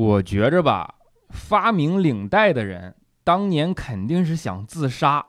[0.00, 0.94] 我觉着吧，
[1.28, 5.26] 发明领带的人当年肯定是想自杀，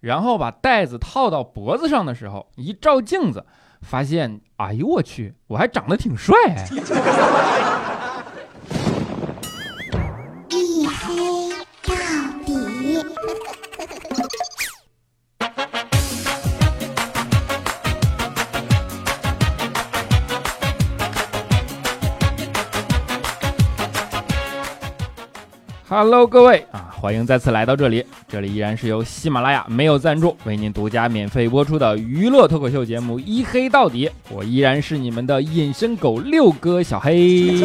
[0.00, 3.44] 然后把带子套到脖子上的时候，一照镜子，
[3.82, 6.66] 发现，哎呦我去，我还长得挺帅哎。
[10.48, 11.50] 一黑
[11.82, 11.94] 到
[12.46, 13.57] 底。
[26.00, 28.04] Hello，各位啊，欢迎再次来到这里。
[28.28, 37.64] 这里依然是由喜马拉雅没有赞助为您独家免费播出的娱乐脱口秀节目《一黑到底》，我依然是你们的隐身狗六哥小黑。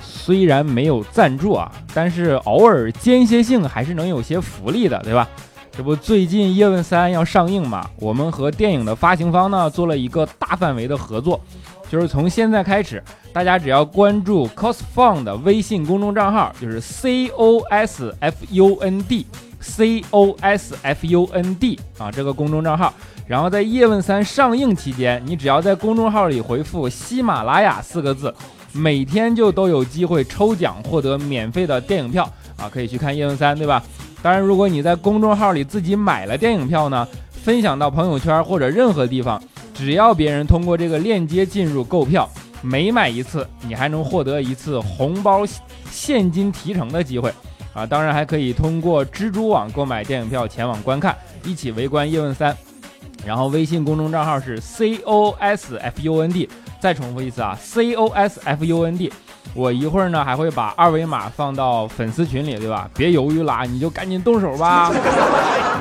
[0.00, 5.28] 虽然没有赞助啊，但是偶尔间歇性还是能有些福利的，对吧？
[5.72, 11.40] 这不最近《叶问三》要上映嘛，我们和电影的发行方呢做了一个大范围的合作，
[11.88, 13.02] 就是从现在开始。
[13.32, 19.24] 大家只要关注 cosfund 的微信公众账号，就是 c o s f u n d
[19.60, 22.92] c o s f u n d 啊，这个公众账号。
[23.28, 28.34] 然后在《叶问三》上映期间，你只要在公众号里回复“喜马拉雅”四个字，
[28.72, 33.80] 每天就都有机会抽奖获得免费的电影票啊，可以去看《叶问三》，对吧？
[34.22, 39.40] 当然，如果你在公众号里自己买了电影票呢，分享到朋友圈或者任何地方，
[39.78, 42.28] 只要别人通过这个链接进入购票。
[42.60, 45.42] 每买一次，你还能获得一次红包
[45.92, 47.32] 现金提成的机会
[47.72, 47.86] 啊！
[47.86, 52.52] 当然还可以通过蜘蛛网购买电影票前往观看，一起围观《叶问三》。
[53.24, 59.12] 然后微信公众账号是 c o s f u n d，再重复一次啊，c o s f u n d。
[59.54, 62.90] 我一会儿呢还会把二维码放到粉丝群里，对吧？
[62.96, 64.92] 别犹豫啦，你就赶紧动手吧！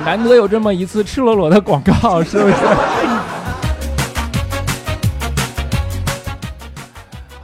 [0.06, 2.56] 难得有这么一次赤裸裸的广告，是不是？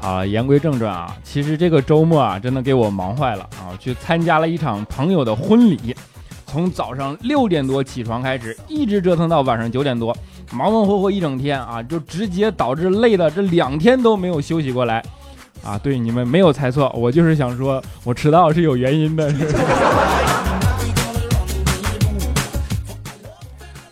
[0.04, 3.72] 啊，言归正传啊，其实这个周末啊，真的给我忙坏了啊！
[3.80, 5.96] 去参加了一场朋友的婚礼，
[6.46, 10.14] 从早上六点多起床开始，一直折腾到晚上九点多，
[10.52, 15.02] 忙忙活活一整天啊，就直接导致累的这两天都没有休息过来
[15.64, 15.78] 啊！
[15.78, 19.34] 对，你们没有猜错，我就是想说，我迟到是有原因的。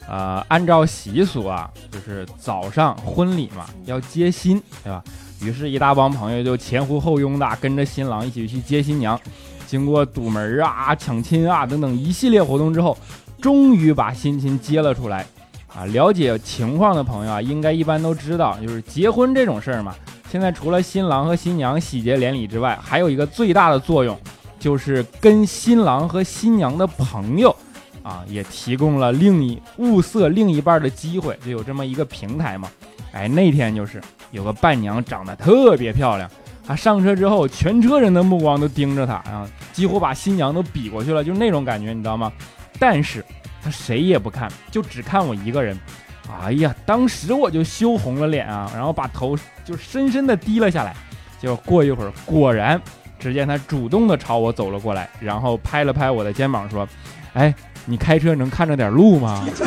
[0.10, 5.02] 啊，按照习俗啊，就是早上婚礼嘛，要接新，对吧？
[5.44, 9.20] 于是，一大帮朋友就前呼后拥的跟着新郎一起去接新娘。
[9.66, 12.98] 经过堵门啊、抢亲啊等等一系列活动之后，
[13.42, 15.26] 终于把新亲接了出来。
[15.74, 19.96] 啊，了解情况的朋友啊，应该一般都知道，就是结婚这种事儿嘛。
[20.30, 24.20] 现在除了新郎和新娘喜结连理之外，还有一个最大的作用，
[24.60, 27.56] 就是跟新郎和新娘的朋友
[28.04, 32.70] 啊，也提供了另一物色另一半的机会，就有这么一个平台嘛。
[33.14, 34.02] 哎，那天就是
[34.32, 36.30] 有个伴娘长得特别漂亮，
[36.66, 42.32] 她上车之后，全车人的目光都盯着她啊，几乎把新娘都比过去了，就那种感觉，你知道吗？
[42.80, 43.24] 但是
[43.64, 45.78] 她谁也不看，就只看我一个人。
[46.44, 50.96] 哎呀，当时我就羞红了脸啊，然后把头就深深的低了下来。
[51.40, 52.82] 结果过一会儿，果然
[53.20, 56.88] 只见她主动的朝我走了过来，然后拍了拍我的肩膀说
[57.34, 57.54] ：“哎，
[57.86, 59.46] 你开车能看着点路吗？”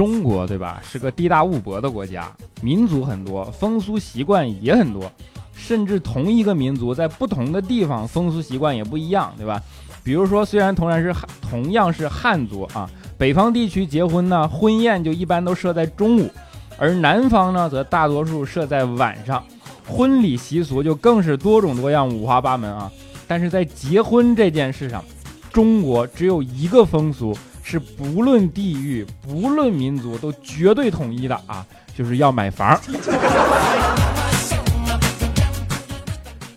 [0.00, 5.12] 中国对吧，是个地大物博的国家，民族很多，风俗习惯也很多，
[5.52, 9.62] 甚至同一个民族在不同的地方风俗习惯也不一样，对吧？
[10.02, 16.30] 比如说，虽然同然是汉同样是汉族啊，北方地区结婚呢，婚宴就一般都设在中午，
[16.78, 19.44] 而南方呢，则大多数设在晚上，
[19.86, 22.90] 婚礼习俗就更是多种多样、五花八门啊。
[23.28, 25.04] 但是在结婚这件事上，
[25.52, 27.36] 中国只有一个风俗。
[27.62, 31.64] 是不论地域、不论民族都绝对统一的啊，
[31.96, 32.78] 就是要买房。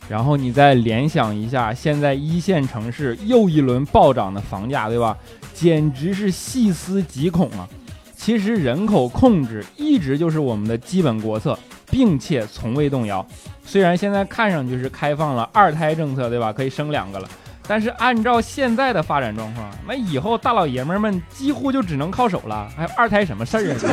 [0.09, 5.17] 然后你再联想一下，现在一线城市又一轮暴涨的房价，对吧？
[5.53, 7.67] 简直是细思极恐啊！
[8.15, 11.57] 其实人口控制一直就是我们的基本国策，
[11.89, 13.25] 并且从未动摇。
[13.65, 16.51] 虽然现在看上去是开放了二胎政策，对吧？
[16.53, 17.27] 可以生两个了。
[17.67, 23.75] 但是按照现在的发展状况，那以后大老爷们们几乎就只能靠手了，还有二胎什么事儿啊？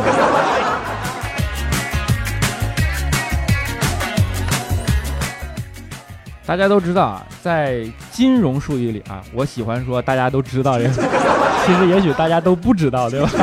[6.45, 10.95] 大家都知道啊，在金融术语里啊，我喜欢说大家都知道这个，
[11.65, 13.31] 其实也许大家都不知道，对吧？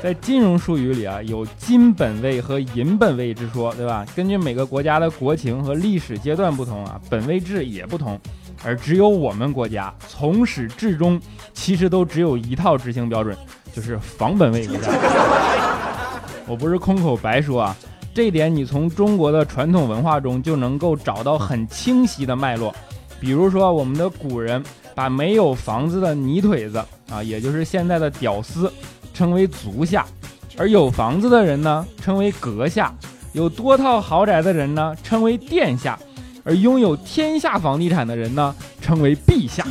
[0.00, 4.06] 在金融术语里啊，有金本位和银本位之说，对吧？
[4.14, 8.16] 根据每个国家的国情和历史阶段不同啊，本位制也不同。
[8.64, 11.20] 而只有我们国家从始至终
[11.52, 13.36] 其实都只有一套执行标准，
[13.72, 14.76] 就是房本位国。
[16.46, 17.76] 我不是空口白说啊，
[18.14, 22.74] 这点你从中国的传统文化中就能够找到很清晰的脉络。
[23.18, 24.62] 比如说，我们的古人
[24.94, 28.70] 把没有房子的泥腿子啊，也就是现在的屌丝，
[29.14, 30.02] 称为足下；
[30.58, 32.92] 而有房子的人呢，称为阁下；
[33.32, 35.98] 有多套豪宅的人呢，称为殿下；
[36.46, 39.66] 而拥有天下房地产的人呢，称为陛下。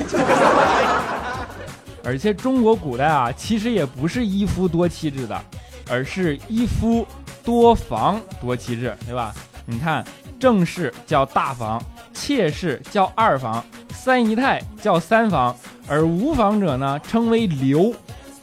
[2.04, 5.42] 而且中国古代啊，其实也不是一夫多妻制的，
[5.89, 7.07] 而是一夫
[7.44, 9.33] 多房多妻制，对吧？
[9.66, 10.06] 你看，
[10.38, 11.81] 正室叫大房。
[12.13, 13.63] 妾室叫二房，
[13.94, 15.54] 三姨太叫三房，
[15.86, 17.94] 而无房者呢称为流，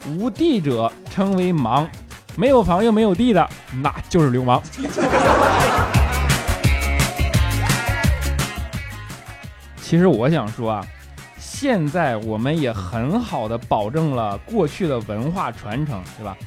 [0.07, 1.87] 无地者称为盲，
[2.35, 3.49] 没有房又没有地的，
[3.81, 4.61] 那就是流氓。
[9.83, 10.87] 其实我想说啊，
[11.37, 16.37] 现在我们也很好的保证了过去的文化传承，对吧？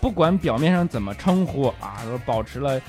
[0.00, 2.80] 不管表面上怎么称呼啊，都保持了。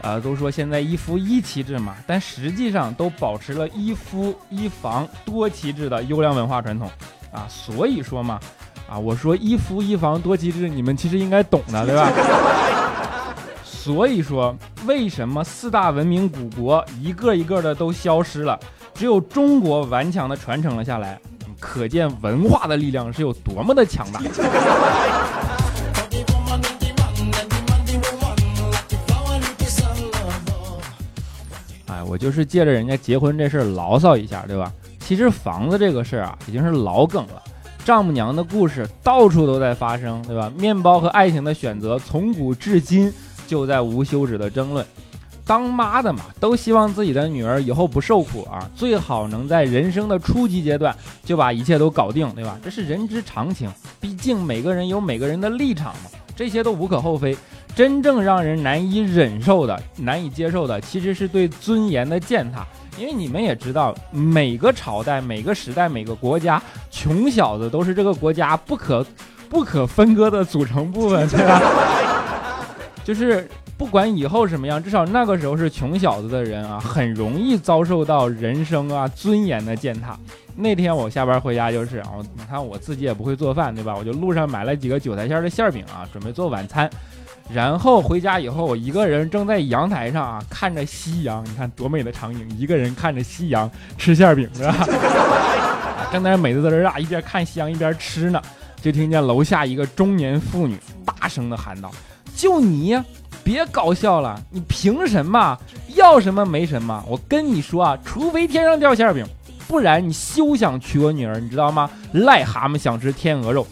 [0.00, 6.90] 呃，都说现在一夫一妻制嘛，但实际上都保持了一夫一房多妻制的优良文化传统
[7.30, 7.46] 啊。
[7.48, 8.40] 所以说嘛，
[8.90, 12.10] 啊，我说一夫一房多妻制，你们其实应该懂的，对吧？
[13.64, 14.56] 所以说，
[14.86, 18.58] 为什么四大文明古国一个一个的都消失了，
[18.94, 21.18] 只有中国顽强的传承了下来？
[21.60, 24.20] 可见文化的力量是有多么的强大。
[31.86, 34.72] 哎我就是借着人家结婚这事儿牢骚一下，对吧？
[34.98, 37.40] 其实房子这个事儿啊，已经是老梗了。
[37.84, 40.50] 丈母娘的故事到处都在发生，对吧？
[40.56, 43.12] 面包和爱情的选择从古至今
[43.46, 44.84] 就在无休止的争论。
[45.44, 50.94] 当妈的嘛，都希望自己的女儿以后不受苦啊，最好能在人生的初级阶段
[51.24, 52.58] 就把一切都搞定，对吧？
[52.62, 57.36] 这是人之常情，毕竟每个人有每个人的立场嘛，这些都无可厚非。
[57.74, 62.66] 真正让人难以忍受的、难以接受的，其实是对尊严的践踏。
[62.98, 69.04] 因为你们也知道，每个朝代、每个时代、每个国家，穷小子都是这个国家不可
[69.48, 71.62] 不可分割的组成部分，对吧？
[73.02, 80.16] 就是不管以后什么样，至少那个时候是穷小子的人啊，很容易遭受到人生啊尊严的践踏。
[80.54, 83.94] 那天我下班回家就是啊，你看我自己也不会做饭，对吧？
[83.96, 86.88] 我就路上买了几个韭菜馅的馅饼啊，准备做晚餐。
[87.52, 92.48] 然后回家以后，我一个人正在阳台上啊，看着夕阳，你看多美的场景！
[92.56, 94.86] 一个人看着夕阳吃馅饼，是吧？
[96.12, 98.40] 正在美滋滋啊，一边看夕阳一边吃呢，
[98.80, 101.90] 就听见楼下一个中年妇女大声的喊道
[102.36, 103.04] ：“就你呀，
[103.44, 105.58] 别搞笑了，你凭什么
[105.94, 107.02] 要什么没什么？
[107.08, 109.24] 我跟你说啊，除非天上掉馅饼，
[109.66, 111.90] 不然你休想娶我女儿，你知道吗？
[112.14, 113.66] 癞蛤蟆想吃天鹅肉。”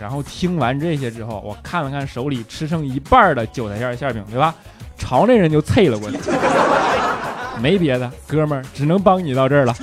[0.00, 4.54] 然后听完这些之后，我看了看手里吃剩一半的韭菜馅馅饼，对吧？
[4.96, 6.18] 朝那人就啐了过去。
[7.60, 9.74] 没别的，哥们儿，只能帮你到这儿了。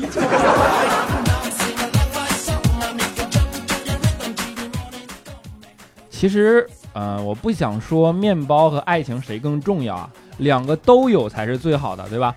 [6.10, 6.68] 其实，
[6.98, 10.10] 呃，我不想说面包和爱情谁更重要啊，
[10.40, 12.34] 两个都有才是最好的，对吧？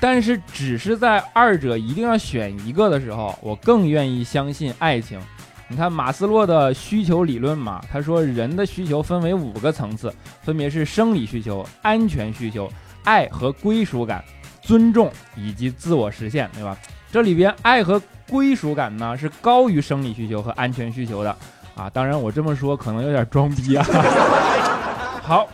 [0.00, 5.20] 但是，只是在二者一定要选一个的时候，我更愿意相信爱情。
[5.68, 10.10] 你看马斯洛的需求理论嘛，他说人的需求分为五个层次，
[10.40, 12.72] 分别是生理需求、安全需求、
[13.04, 14.24] 爱和归属感、
[14.62, 16.74] 尊重以及自我实现，对吧？
[17.12, 21.36] 这里边爱和归属感呢是高于生理需求和安全需求的
[21.74, 21.88] 啊。
[21.90, 23.84] 当然我这么说可能有点装逼啊。
[25.22, 25.46] 好，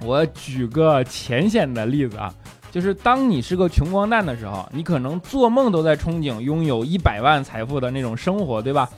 [0.00, 2.32] 我举个浅显的例子啊，
[2.70, 8.88] 就是当你是个穷光蛋的时候，你可能做梦都在憧憬拥有一百万财富的那种生活，对吧？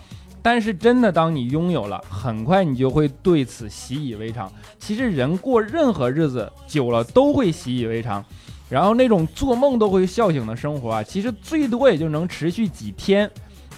[0.41, 4.51] 但是真的，当你拥有了，很快你就会对此习以为常。
[4.79, 8.25] 其实人过任何日子久了都会习以为常，
[8.69, 13.29] 然后那种做梦都会笑醒的生活啊，其实最多也就能持续几天。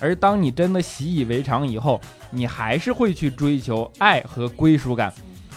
[0.00, 1.98] 而当你真的习以为常以后，
[2.30, 5.12] 你还是会去追求爱和归属感，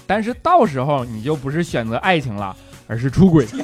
[0.06, 2.56] 但是到时候你就不是选择爱情了，
[2.88, 3.48] 而是出轨。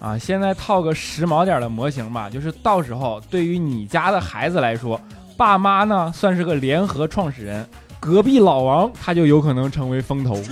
[0.00, 5.00] 啊，现在套个时髦点的模型吧，就是到时候对于你家的孩子来说。
[5.36, 7.64] 爸妈呢，算是个联合创始人，
[8.00, 10.36] 隔壁老王他就有可能成为风投。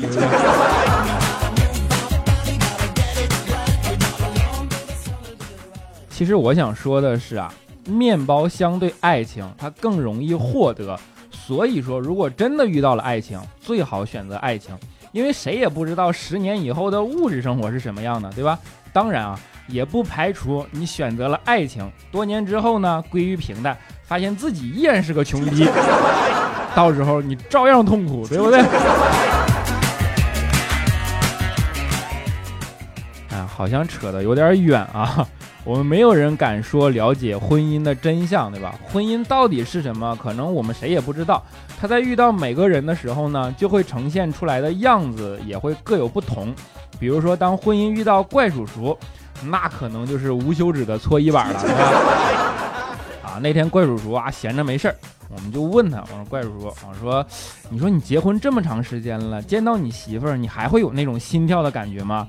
[6.09, 7.53] 其实我想说的是啊，
[7.87, 10.99] 面包相对爱情，它更容易获得。
[11.31, 14.77] 所以说，如果真的遇到了爱情，最好选择爱情，
[15.13, 18.59] 因为谁也不知道十年以后的物质生活是什么样的，对吧？
[18.93, 19.39] 当然啊。
[19.69, 25.67] 也不排除你选择了爱情，多年之后呢归于平淡，发现自己依然是个穷逼，
[26.73, 28.61] 到时候你照样痛苦，对不对？
[33.57, 35.27] 好像扯得有点远啊。
[35.65, 38.75] 我们没有人敢说了解婚姻的真相，对吧？
[38.85, 40.15] 婚姻到底是什么？
[40.23, 41.43] 可能我们谁也不知道。
[41.81, 46.55] 他在遇到每个人的时候呢，就会呈现出来的样子也会各有不同。
[47.01, 48.97] 比如说，当婚姻遇到怪叔叔，
[49.43, 51.83] 那可能就是无休止的搓衣板了，对吧？
[53.25, 54.95] 啊，那天怪叔叔啊闲着没事儿，
[55.29, 57.27] 我们就问他，我说怪叔叔，我说，
[57.71, 62.29] 你说你结婚这么长时间了，见到你媳妇儿，你还会有那种心跳的感觉吗？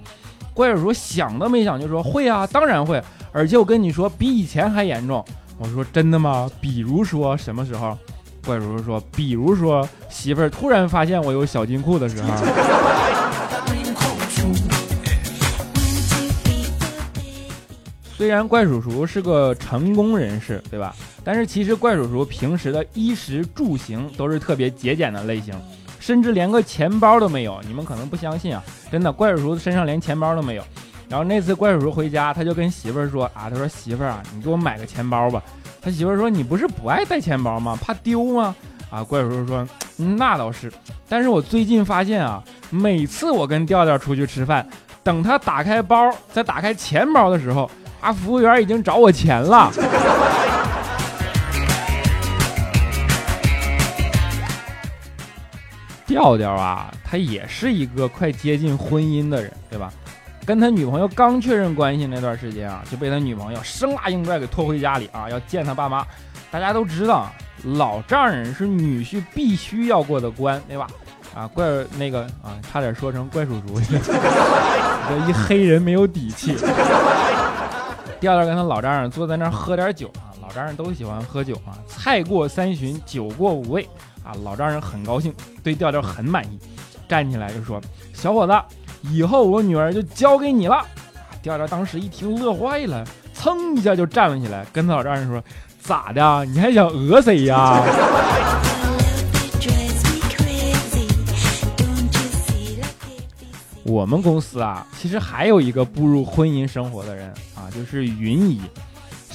[0.58, 3.00] 怪叔叔想都没想就说会啊，当然会。
[3.32, 5.24] 而且我跟你说，比以前还严重。
[5.60, 6.50] 我说真的吗？
[6.60, 7.96] 比如说什么时候？
[8.44, 12.30] 怪叔叔说，比如说媳妇儿突然发现我有小金库的时候。
[18.18, 20.96] 虽然怪叔叔是个成功人士，对吧？
[21.24, 25.54] 但是其实怪叔叔平时的衣食住行都是特别节俭的类型，
[26.08, 27.60] 甚至连个钱包都没有。
[27.68, 30.64] 你们可能不相信啊，真的，怪叔叔身上连钱包都没有。
[31.10, 35.44] 然后那次怪叔叔回家，他就跟媳妇儿说啊，他说媳妇儿啊，你给我买个钱包吧。
[35.82, 37.78] 他媳妇儿说你不是不爱带钱包吗？
[37.82, 38.56] 怕丢吗？
[38.90, 40.72] 啊， 怪叔叔说那倒是，
[41.10, 44.66] 但是我最近发现啊，每次我跟调调出去吃饭，
[45.04, 49.70] 等他打开包再打开钱包的时候，啊，服务员已经找我钱了。
[56.18, 59.94] 调调啊，他也是一个快接近婚姻的人，对吧？
[60.44, 66.04] 跟他女朋友刚确认关系那段时间啊，就被他女朋友生拉硬拽给拖回家里啊，要见他爸妈。
[66.50, 67.30] 大家都知道，
[67.76, 70.88] 老丈人是女婿必须要过的关，对吧？
[71.36, 71.68] 啊，怪
[72.00, 76.56] 那个啊，差点说成怪叔叔，这一黑人没有底气。
[78.20, 83.88] 调调跟他老丈人坐在那儿喝点酒啊，老丈人都喜欢喝酒啊，菜过三巡，酒过五味
[84.28, 86.60] 啊，老丈人很高兴，对调调很满意，
[87.08, 87.82] 站起来就说
[88.14, 88.54] ：“小伙子。”
[89.10, 90.86] 以后我女儿就交给你了，
[91.42, 95.42] 调调当时一听乐坏了，噌一下就站了起来，跟他老丈人说
[95.80, 96.44] ：“咋的？
[96.46, 97.82] 你还想讹谁呀？”
[103.86, 108.60] 我们公司啊，其实还有一个步入婚姻生活的人啊，就是云姨。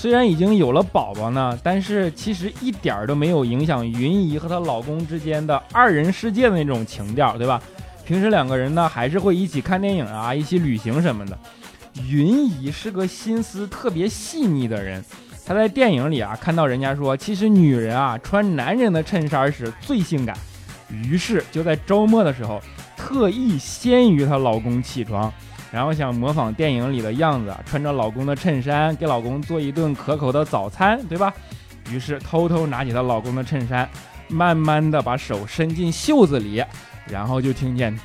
[0.02, 7.62] 虽然已经有了宝宝呢，但是其实一点儿都没有影响云姨和她老公之间的二人世界的那种情调，对吧？
[8.04, 11.38] 平时两个人呢，还是会一起看电影啊，一起旅行什么的。
[12.08, 15.00] 云姨是个心思特别细腻的人，
[15.46, 20.36] 她在电影里啊看到人家说，其实女人啊穿男人的衬衫时最性感，
[20.90, 22.60] 于是就在周末的时候
[22.96, 25.32] 特意先于她老公起床，
[25.72, 31.32] 然后想模仿电影里的样子，穿着老公的衬衫给老公做一顿可口的早餐，对吧？
[31.90, 33.88] 于是偷偷拿起她老公的衬衫，
[34.28, 36.62] 慢慢的把手伸进袖子里。
[37.08, 37.98] 然后就听见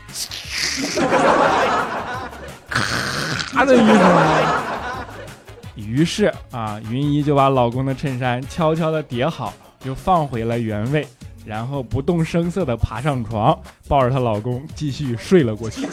[3.51, 3.95] 咔 的一声，
[5.75, 11.07] 于是啊，云姨就把老公的衬衫悄悄的叠好，又放回了原位，
[11.45, 13.55] 然后不动声色的爬上床，
[13.87, 15.87] 抱着她老公继续睡了过去。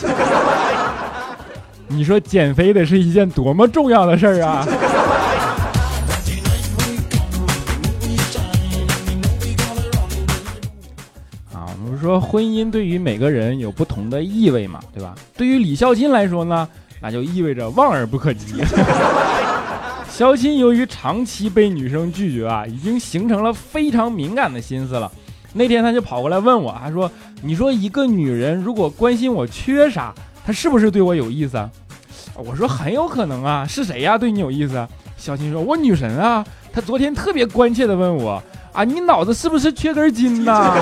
[1.88, 4.66] 你说减肥得是一件多么重要的事儿啊！
[11.52, 15.14] 啊，我们说婚姻对于每个人有不同的意味嘛，对吧？
[15.36, 16.68] 对于李孝钦来说呢，
[17.00, 18.62] 那就意味着望而不可及。
[20.10, 25.10] 孝钦由于长期被女生拒绝啊，已经形成了非常敏感的心思了。
[25.52, 27.08] 那天他就跑过来问我，他说
[27.42, 30.12] ：“你说一个女人如果关心我缺啥，
[30.44, 31.70] 她是不是对我有意思啊？”
[32.36, 34.18] 我说：“很有可能啊，是谁呀？
[34.18, 34.86] 对你有意思？”
[35.16, 40.74] 小新说：“我女神啊，她昨天特别关切的问我啊，你脑子是不是缺根筋呐？”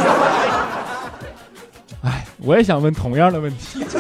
[2.02, 3.85] 哎，我也想问同样的问题。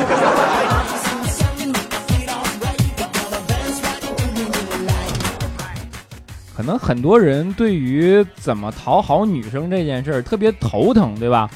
[6.54, 11.50] 可能很多人对于怎么讨好女生这件事儿特别头疼，对吧？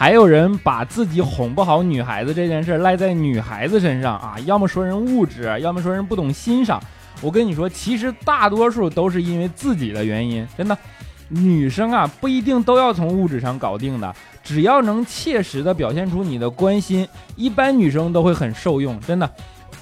[0.00, 6.82] 还有人把自己哄不好女孩子这件事赖在女孩子身上啊，要么说人物质，要么说人不懂欣赏。
[7.20, 10.74] 我跟你说，其实大多数都是因为自己的原因，真的。
[11.28, 14.10] 女生啊，不一定都要从物质上搞定的。
[14.42, 19.30] 只要能切实的表现出你的关心，一般女生都会很受用，真的。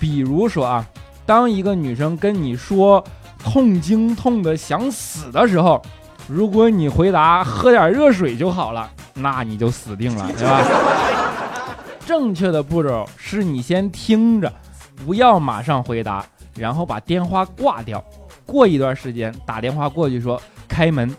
[0.00, 0.84] 比如说啊，
[1.24, 3.04] 当一个女生跟你说
[3.38, 5.80] 痛经痛的想死的时候，
[6.28, 10.62] 如果你回答喝点热水就好了，那你就死定了， 对吧？
[12.04, 14.52] 正确的步骤是你先听着，
[15.06, 18.04] 不要马上回答，然后把电话挂掉。
[18.44, 21.14] 过一段时间打电话过去说开门，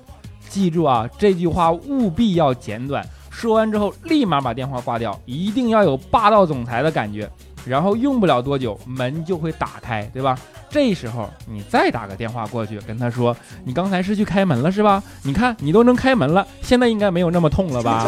[0.48, 3.04] 记住啊，这句话务必要简短。
[3.32, 7.30] 说完之后立马把电话挂掉，一定要有霸道总裁的感觉。
[7.66, 10.38] 然后用不了多久门就会打开，对吧？
[10.70, 15.02] 这时候你再打个电话过去跟他说，你刚才是去开门了是吧？
[15.24, 18.06] 你看你都能开门了，现在应该没有那么痛了吧？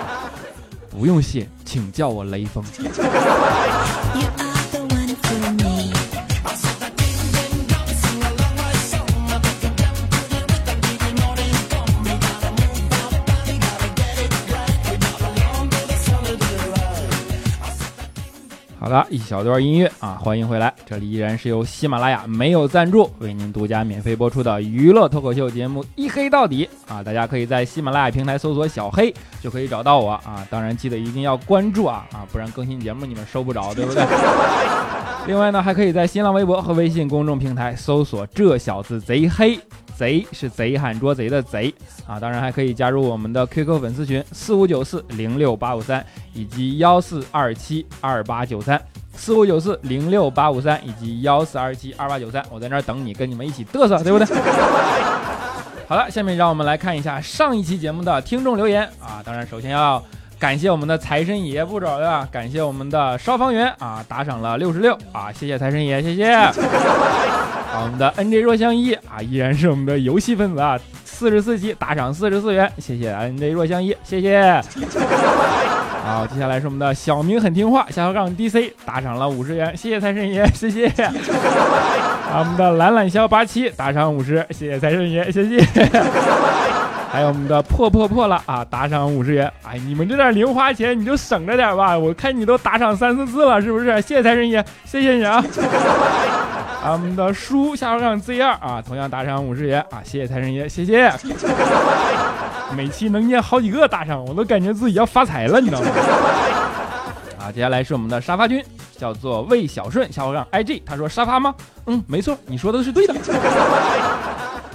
[0.90, 2.62] 不用谢，请叫我雷锋。
[18.92, 34.04] 好的，一小段音乐啊，欢迎回来，这里依然是由喜马拉雅没有赞助为您独家免费播出的娱乐脱口秀节目《一黑到底》啊，大家可以在喜马拉雅平台搜索“小黑”就可以找到我啊，当然记得一定要关注啊啊，不然更新节目你们收不着， 对不对？
[35.26, 39.58] 另外呢，还可以在新浪微博和微信公众平台搜索“这小子贼黑”，
[40.02, 41.72] 贼是贼喊捉贼的贼
[42.04, 46.04] 啊，当然还可以加入我们的 QQ 粉丝群四五九四零六八五三
[46.34, 48.80] 以及幺四二七二八九三。
[49.14, 54.26] 四五九四零六八五三以及幺四二七二八九三，我在那儿等你，跟你们一起嘚瑟，对不对？
[55.86, 59.22] 好了，下面让我们来看一下上一期节目的听众留言啊。
[59.24, 60.02] 当然，首先要
[60.42, 62.26] 感谢我们的财神爷不找呀？
[62.32, 66.32] 感谢我们的消防员啊，打赏了六十六啊，谢谢财神爷，谢谢。
[66.34, 66.52] 啊，
[67.84, 74.60] 我们的 NJ 若相依啊，依然是我们的游戏分子啊，四十四期打赏四十四元，谢谢 NJ 若相依，谢谢。
[76.04, 80.88] 好，接下来是我们的小明很听话，下号杠 DC 打赏了五十元，谢谢财神爷，谢谢。
[82.26, 85.64] 啊，我们的懒懒肖八七打赏五十，谢谢财神爷，谢谢。
[87.12, 89.52] 还有我们的破破破了啊，打赏五十元。
[89.62, 94.00] 哎，你们这点零花钱你就省着点吧，我看你都打赏三四次了，是不是？
[94.00, 95.44] 谢谢财神爷，谢谢你啊。
[96.82, 101.12] 啊，我们的书下划杠 Z 二啊，同样打赏五十元啊，谢谢财神爷，谢谢。
[102.74, 105.88] 每期能念好几个打赏，我都感觉自己要发财了，你知道吗？
[107.38, 108.64] 啊，接下来是我们的沙发君，
[108.96, 111.54] 叫做魏小顺下划杠 IG，他说沙发吗？
[111.84, 113.14] 嗯，没错，你说的是对的。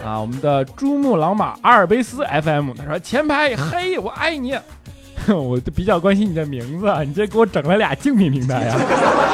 [0.08, 4.58] 啊，我们的珠穆朗玛阿尔卑斯 FM，他说前排嘿，我爱你。
[5.28, 8.76] 我比较关心你的名字，啊，你这给我整了俩竞品平台呀、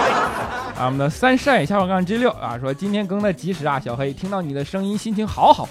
[0.76, 5.70] 啊，我们的三晒下划杠 G 六啊，说今天更的及时啊，小黑听到你的声音心情好好。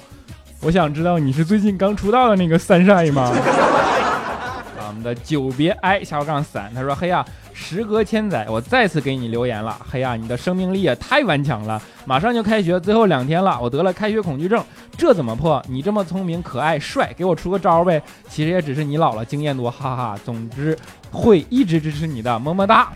[0.60, 3.22] 我想知道你是最近刚出道的那个三晒吗？
[4.78, 9.76] 啊，我们的久别哀下划杠伞，他说：“嘿呀，时隔千载，我再次给你留言了。
[9.90, 11.80] 嘿呀，你的生命力也太顽强了！
[12.04, 14.64] 马上就开学，最后两天了，我得了开学恐惧症，
[14.96, 15.62] 这怎么破？
[15.68, 18.02] 你这么聪明、可爱、帅，给我出个招呗！
[18.28, 20.18] 其实也只是你老了，经验多，哈哈。
[20.24, 20.76] 总之
[21.10, 22.88] 会一直支持你的，么么哒。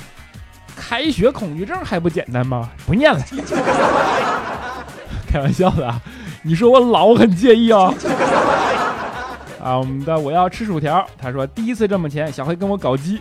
[0.75, 2.69] 开学恐惧症还不简单吗？
[2.87, 3.21] 不念了，
[5.27, 5.95] 开玩笑的。”
[6.45, 7.93] 你说我老很介意啊！
[9.61, 13.21] 啊，我们的我要吃薯条，他说第一次这么钱，小黑跟我搞基，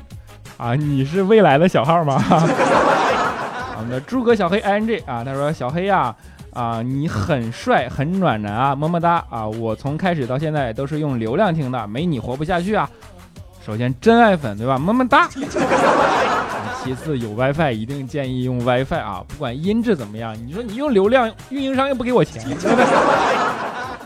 [0.57, 2.21] 啊，你是未来的小号吗？
[3.77, 6.15] 我们的诸葛小黑 i n g 啊，他说小黑呀，
[6.53, 9.45] 啊，你很帅很暖男啊，么么哒啊！
[9.45, 12.89] 我从开始到现在都是用流量听的，没你活不下去啊！
[13.65, 14.77] 首先真爱粉对吧？
[14.77, 15.27] 么么哒。
[16.83, 22.41] 其次有 WiFi 一定建议用 WiFi 啊，不管音质怎么样，你说你用流量，运营商又不给我钱，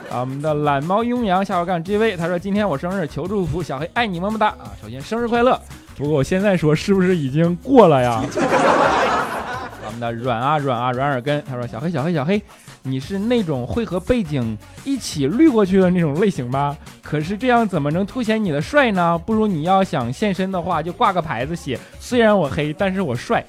[0.10, 4.74] 啊，我们的懒猫雍阳下午杠 GV，他说今天我生日，求祝福，小黑爱你么么哒啊！
[4.82, 5.60] 首先生日快乐，
[5.96, 8.24] 不过我现在说是不是已经过了呀？
[9.86, 12.42] 我们的软啊软啊软耳根，他说小黑小黑小黑，
[12.82, 16.76] 你是那种会和背景一起绿过去的那种类型吗？
[17.04, 19.16] 可是这样怎么能凸显你的帅呢？
[19.24, 23.46] 不如你要想现身的话，就挂个牌子写，虽然我黑，但是我帅。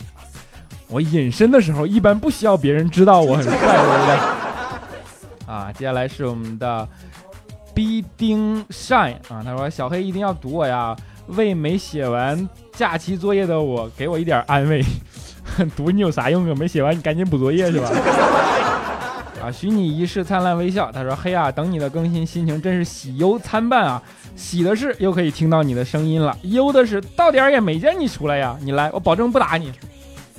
[0.88, 4.39] 我隐身的时候一般不需要别人知道我很帅，对不对？
[5.50, 6.86] 啊，接下来是我们的
[7.74, 14.80] B 丁 shine 啊，他说小黑一定要读我呀，为没写完假期作业的我给我一点安慰。
[15.76, 16.54] 读你有啥用啊？
[16.56, 17.90] 没写完你赶紧补作业去吧。
[19.42, 20.92] 啊，许你一世灿烂微笑。
[20.92, 24.00] 他说：“嘿呀，等你的更新，心情真是喜忧参半啊！
[24.36, 28.56] 喜的是又可以听到你的声音了，忧的是到点儿也没见你出来呀！
[28.60, 29.72] 你来，我保证不打你。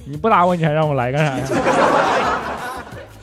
[0.05, 1.45] 你不打我，你还让我来干啥呀？”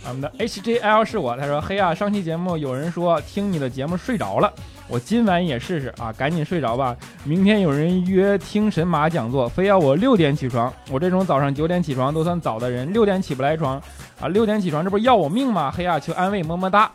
[0.08, 4.50] 我们的 HJL 是我，他说：“嘿啊，上期节目有人说听你的节目睡着了，
[4.88, 6.96] 我今晚也试试啊，赶紧睡着吧。
[7.24, 13.80] 明天有人约听神马讲座，非要我六点起床，我这种早上九点起床都算早的人，六点起不来床
[14.18, 15.70] 啊，六点起床这不要我命吗？
[15.76, 16.90] 嘿啊，求安慰，么么哒。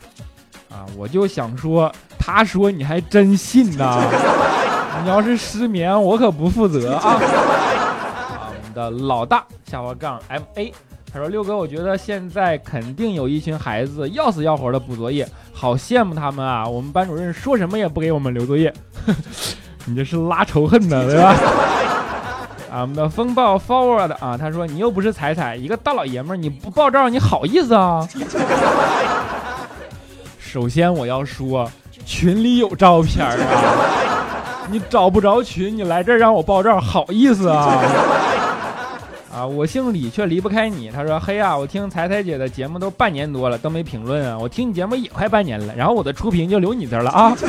[0.71, 4.01] 啊，我就想说，他说你还真信呐？
[5.03, 7.11] 你要是失眠，我可不负责啊。
[7.13, 10.73] 啊，我们的老大下划杠 M A。
[11.13, 16.67] 他说：“六哥，我觉得现在肯定有一群孩子要死要活的补作业，好羡慕他们啊！
[16.67, 18.73] 我们班主任说什么也不给我们留作业，
[19.85, 21.35] 你这是拉仇恨呢，对吧？”
[22.73, 28.07] 啊，我们的风暴 forward 啊，他说：“你又不是彩彩，一个大老爷们儿，你不爆照，你好意思啊？”
[30.41, 31.71] 首先我要说，
[32.03, 33.35] 群里有照片啊，
[34.71, 37.79] 你找不着群，你来这儿让我爆照，好意思啊？
[39.33, 40.91] 啊，我姓李，却离不开你。
[40.91, 44.37] 他说：“嘿呀，我听彩彩姐的节目都半年多了，都没评论啊。
[44.37, 47.35] 我听你节目也快半年了，然后我的初评就留你这儿了啊。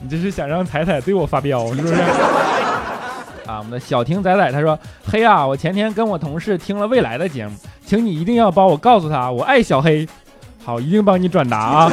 [0.00, 1.92] 你这是想让彩彩对我发飙是不是？”
[3.46, 10.08] 啊，我们的小婷仔仔他说：“嘿呀，我前天跟我同事听了未来的节目，请你一定要帮我告诉他，我爱小黑。
[10.64, 11.92] 好，一定帮你转达啊。”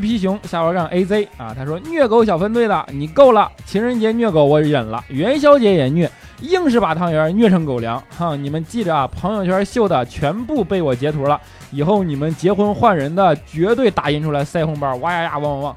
[0.00, 8.02] 皮皮熊下划杠 AZ 啊，他说虐狗小分队的你够了，情人节虐狗我忍了，元宵节也虐，硬是把汤圆虐成狗粮。
[8.16, 15.76] 哈，你们记着啊，朋友圈秀的全部被我截图了，以后你们结婚换人的绝对打印出来塞红包，哇呀呀汪汪汪。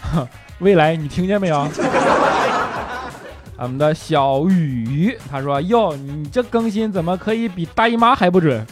[0.00, 1.66] 哈，未来你听见没有？
[3.58, 8.64] 我们的小雨他说哟，你这更新怎么可以比大姨妈还不准？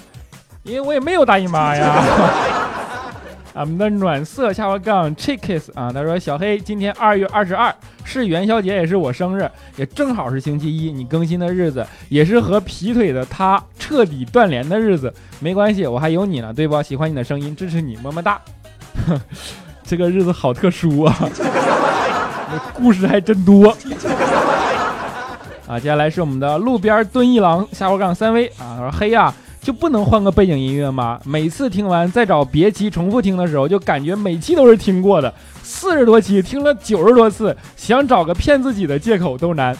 [0.62, 2.02] 因为我也没有大姨妈呀。
[3.54, 15.14] 俺们的暖色下划杠 chickies 啊，他说小黑今天二月二十二是元宵节，也是我生日，也正好是星期一，你更新的日子，也是和劈腿的他彻底断联的日子。
[15.38, 16.82] 没关系，我还有你呢，对不？
[16.82, 18.40] 喜欢你的声音，支持你，么么哒。
[19.84, 21.16] 这个日子好特殊啊，
[22.74, 23.68] 故事还真多。
[25.68, 29.32] 啊，接下来是我们的路边蹲一郎下划杠三 V 啊，他说嘿呀。
[29.64, 31.18] 就不能换个背景音乐吗？
[31.24, 35.32] 每次听完再找别期重复听的时候，就感觉每期都是听过的。
[35.62, 39.74] 四十多期听了九十多次，想找个骗自己的借口都难。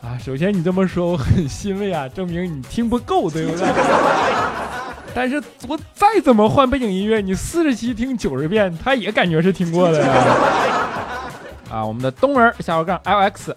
[0.00, 3.68] 啊，首先你这么说我很欣慰啊，证明你听不够，对不对？
[5.14, 10.12] 但是我再怎么换背景音乐，你四十期听九十遍，他也感觉是听过的呀。
[11.70, 13.52] 啊，我们的东儿下划杠 LX。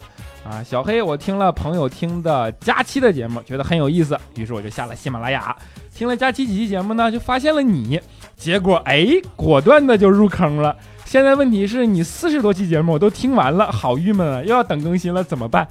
[0.50, 5.54] 啊，小黑，我听了朋友听的佳期的节目，觉得很有意思，于是我就下了喜马拉雅，
[5.94, 8.00] 听了佳期几期节目呢，就发现了你，
[8.38, 9.06] 结果哎，
[9.36, 10.74] 果断的就入坑了。
[11.04, 15.68] 现在问题是你四十多期节目我都听完了，好郁闷啊，又要等更新了，怎么办？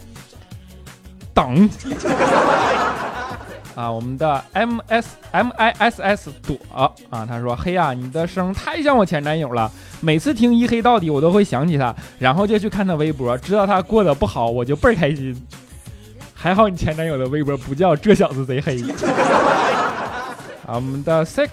[1.33, 1.71] 等。
[3.77, 6.57] 啊，我们的 M S M I S S 朵
[7.11, 15.37] 啊，他说：“嘿呀，你的声太像我前男友了，每次听一黑到底，我都会想起他，然后就去看他微博，知道他过得不好，我就倍儿开心。
[16.33, 18.83] 还好你前男友的微博不叫这小子贼黑。”
[20.67, 21.49] 啊，我们的 Sex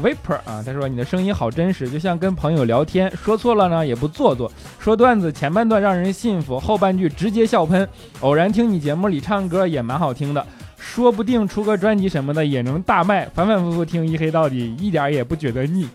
[0.00, 7.86] Vapor 啊，他说：“你的声音好真实，就像跟朋友聊天，说错了呢也不做作，说段子前半段让人信服，后半句直接笑喷。
[8.20, 10.46] 偶然听你节目里唱歌也蛮好听的。”
[10.84, 15.88] 说不定出个专辑什么的也能大卖，反反复复听一黑到底，一点也不觉得腻。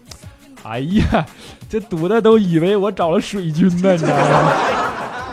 [0.63, 1.25] 哎呀，
[1.69, 4.51] 这读的都以为我找了水军呢，你知道吗？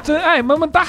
[0.02, 0.82] 真爱么么哒。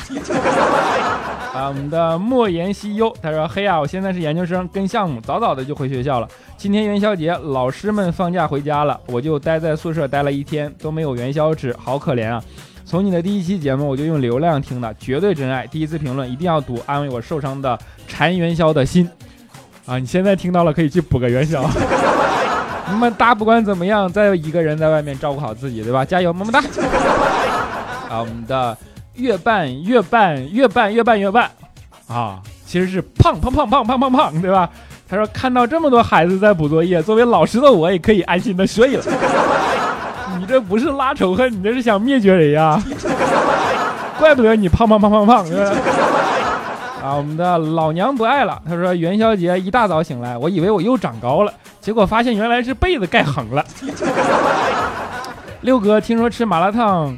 [1.53, 6.27] 啊，我们的莫言西优他说：“嘿呀，我现在是研究生，跟项目，早早的就回学校了。
[6.55, 12.43] 今天元宵节，老师们放假回家了，我就待在宿舍待了一天，都没有元宵吃，好可怜啊。”
[12.89, 15.67] 从你的第一期节目，我就用流量听的，绝对真爱。
[15.67, 19.05] 第一次评论一定要读，安慰我受伤的馋元宵的心。
[19.85, 21.61] 啊，你现在听到了，可以去补个元宵。
[22.89, 26.05] 么么哒，不管怎么样，再一个人在外面照顾好自己，对吧？
[26.05, 26.59] 加油，么么哒。
[28.09, 28.77] 啊，我们的
[29.15, 31.51] 月半月半月半月半月半
[32.07, 34.69] 啊，其实是胖胖胖胖胖胖胖，对吧？
[35.09, 39.03] 他说看到这么多孩子在补作业，作为老师的我也可以安心的睡了。
[40.47, 42.81] 你这不是拉仇恨，你这是想灭绝人呀！
[44.17, 45.71] 怪不得你胖胖胖胖胖，是吧？
[47.03, 48.61] 啊，我们的老娘不爱了。
[48.65, 53.65] 他说元宵节一大早醒来，我以为我又长高了，结果发现原来是被子盖横了。
[55.61, 57.17] 六哥，听说吃麻辣烫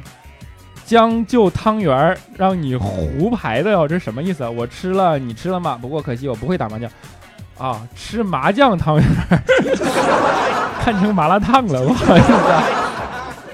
[0.84, 4.50] 将就汤圆儿让你胡牌的哟，这什么意思啊？
[4.50, 5.78] 我吃了，你吃了吗？
[5.80, 6.90] 不过可惜我不会打麻将
[7.56, 9.38] 啊，吃麻将汤圆儿，
[10.82, 12.62] 看成麻辣烫了，不好意思啊。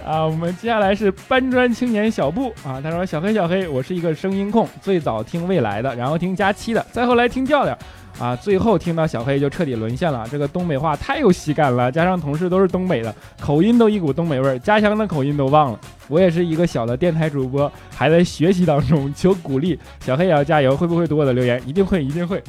[0.06, 7.76] 啊，我们接下来是搬砖青年小布啊，他说小黑小黑，我是一个声音控，最早听未来的，然后听佳期的，再后来听调调，
[8.20, 10.24] 啊，最后听到小黑就彻底沦陷了。
[10.30, 15.80] 这个东北话太有喜感了，加上同事都是东北的，口音都一股东北味儿，家乡的口音都忘了。
[16.06, 21.60] 我也是一个小的电台主播，还在学习当中，求鼓励，小黑也要加油，会不会读我的留言？
[21.66, 22.40] 一定会，一定会。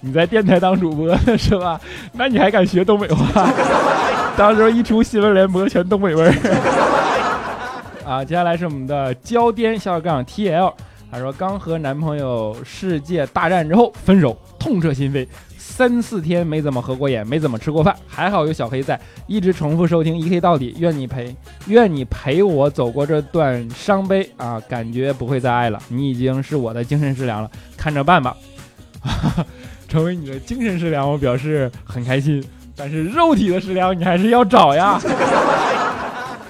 [0.00, 1.78] 你在电台当主播是吧？
[2.12, 3.52] 那你还敢学东北话？
[4.34, 7.01] 到时候一出新闻联播，全东北味儿。
[8.04, 10.72] 啊，接下来是我们的焦颠下杠 TL，
[11.10, 21.34] 她说刚和男朋友世界大战之后分手，痛彻心扉，三四天没怎么合过眼，没怎么吃过饭，还好有小黑在，一直重复收听一 K 到底，愿你陪，
[21.66, 28.36] 愿你陪我走过这段伤悲啊，感觉不会再爱了，你已经是我的精神食粮了，看着办吧。
[29.88, 32.42] 成为你的精神食粮，我表示很开心，
[32.74, 34.98] 但是肉体的食粮你还是要找呀。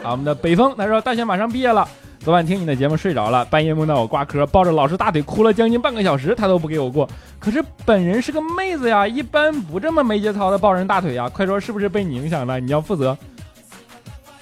[0.02, 1.86] 啊，我们的北风他说大学马上毕业了。
[2.18, 7.08] 昨晚听你的节目睡着了，半夜梦到我挂科，抱着老师大腿哭了将近半个小时，他都不给我过。
[7.40, 11.28] 可是本人是个妹子呀，一般不这么没节操的抱人大腿呀。
[11.28, 12.60] 快说是不是被你影响了？
[12.60, 13.16] 你要负责。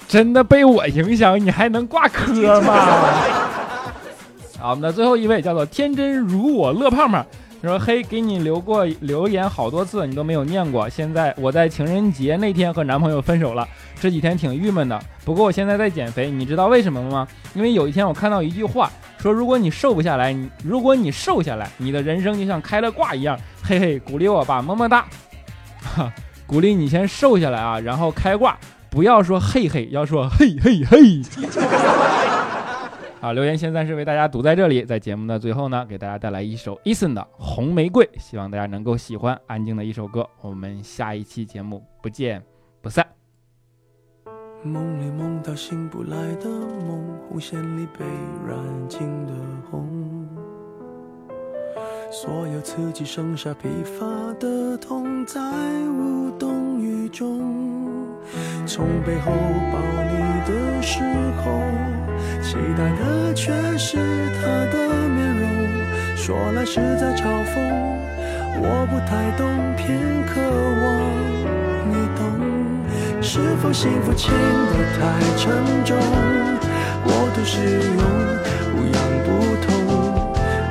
[0.07, 2.73] 真的被我影响，你还能挂科吗？
[4.59, 7.25] 好，我们的最后一位叫做天真如我乐胖胖。
[7.67, 10.89] 说：“嘿，给你留过留言好多次，你都没有念过。
[10.89, 13.67] 现在我在情人节那天和男朋友分手了，
[13.99, 14.99] 这几天挺郁闷的。
[15.23, 17.27] 不过我现在在减肥，你知道为什么吗？
[17.53, 23.37] 因为有一天我看到一句话，说如果你瘦不下来，你如果你瘦下来，你的人生就像开了挂一样。
[23.61, 25.05] 嘿嘿，鼓励我吧，么么哒。
[25.81, 26.11] 哈，
[26.47, 28.57] 鼓励你先瘦下来啊，然后开挂，
[28.89, 31.21] 不要说嘿嘿，要说嘿嘿嘿。”
[33.21, 40.27] 好，留言先暂时为大家读在这里，在节目的最后呢，给大家带来一首 Eason 的《红玫瑰》，希望大家能够喜欢安静的一首歌。
[40.41, 42.41] 我们下一期节目不见
[42.81, 43.05] 不散。
[44.63, 48.03] 梦里梦到醒不来的梦，红线里被
[48.49, 48.57] 染
[48.89, 49.33] 尽的
[49.69, 50.27] 红，
[52.11, 54.03] 所有刺激剩下疲乏
[54.39, 55.39] 的痛，在
[55.91, 57.39] 无动于衷。
[58.65, 59.79] 从背后抱
[60.09, 60.17] 你
[60.51, 61.03] 的时
[61.37, 61.51] 候，
[62.41, 63.97] 期待的却是
[64.39, 64.75] 他的
[65.09, 65.43] 面容，
[66.15, 67.53] 说来是在嘲讽，
[68.61, 69.41] 我不太懂，
[69.77, 69.87] 偏
[70.27, 70.41] 渴
[70.81, 70.83] 望
[71.89, 72.19] 你懂。
[73.21, 74.99] 是否幸福轻得太
[75.37, 75.51] 沉
[75.85, 75.97] 重？
[77.03, 78.01] 过度使用，
[78.71, 79.27] 不痒不
[79.65, 79.69] 痛，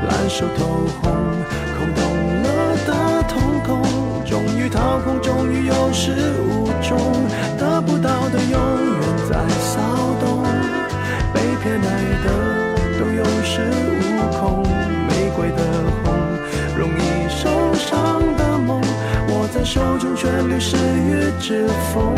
[0.08, 0.58] 烂熟透
[1.00, 1.04] 红，
[1.76, 1.98] 空洞
[2.42, 2.46] 了
[2.86, 2.88] 的
[3.28, 3.32] 瞳
[3.64, 3.68] 孔，
[4.24, 6.98] 终于掏空，终于有始无终，
[7.58, 9.80] 得不到的永远在骚
[10.20, 10.29] 动，
[11.62, 11.84] 偏爱
[12.24, 12.26] 的
[12.98, 13.60] 都有恃
[14.00, 14.62] 无恐，
[15.08, 15.62] 玫瑰的
[16.02, 16.14] 红，
[16.74, 18.80] 容易受伤的梦，
[19.28, 22.14] 握在手中却流失于指缝，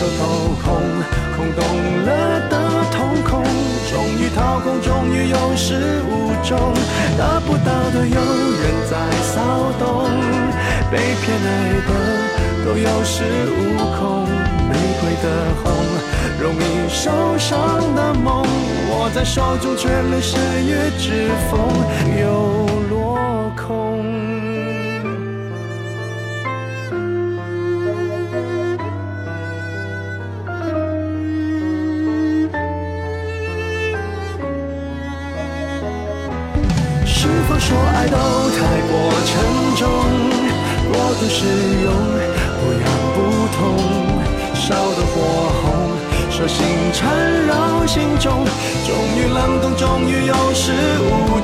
[0.00, 0.24] 烂熟透
[0.64, 0.80] 红，
[1.36, 1.60] 空洞
[2.06, 2.08] 了
[2.48, 2.54] 的
[2.90, 3.44] 瞳孔，
[3.90, 6.56] 终于掏空，终于有始无终，
[7.18, 10.08] 得不到的永远在骚动，
[10.90, 11.48] 被偏爱
[11.86, 11.90] 的
[12.64, 13.14] 都有恃
[13.50, 14.26] 无恐，
[14.68, 15.24] 玫瑰的
[15.62, 15.70] 红。
[16.40, 18.46] 容易受伤的梦，
[18.90, 21.60] 握在手中却流失于指缝，
[22.18, 22.69] 又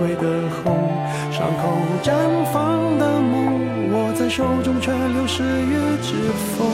[0.00, 0.22] 瑰的
[0.64, 0.88] 红，
[1.30, 2.10] 伤口绽
[2.50, 6.14] 放的梦，握在手中却流失于指
[6.56, 6.66] 缝，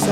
[0.00, 0.06] 在